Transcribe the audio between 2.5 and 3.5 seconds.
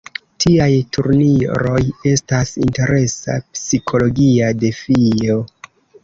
interesa